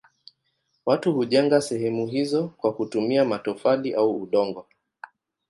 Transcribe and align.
Watu 0.85 1.13
hujenga 1.13 1.61
sehemu 1.61 2.07
hizo 2.07 2.47
kwa 2.47 2.73
kutumia 2.73 3.25
matofali 3.25 3.93
au 3.93 4.21
udongo. 4.23 4.67